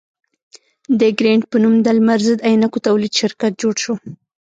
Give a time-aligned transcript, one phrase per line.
[0.99, 3.93] د ګرېنټ په نوم د لمر ضد عینکو تولید شرکت جوړ شو.